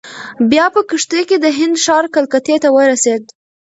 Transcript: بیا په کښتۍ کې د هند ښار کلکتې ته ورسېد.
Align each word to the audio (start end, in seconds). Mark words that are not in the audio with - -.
بیا 0.51 0.65
په 0.75 0.81
کښتۍ 0.89 1.21
کې 1.29 1.37
د 1.39 1.45
هند 1.57 1.75
ښار 1.83 2.05
کلکتې 2.15 2.55
ته 2.63 2.69
ورسېد. 2.75 3.23